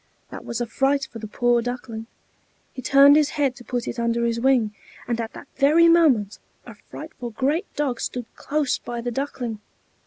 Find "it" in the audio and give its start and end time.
3.87-3.99